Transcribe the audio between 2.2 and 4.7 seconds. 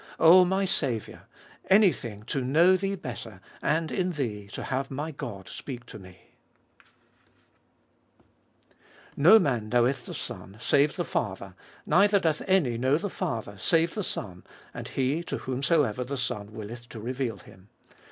to know Thee better, and in Thee to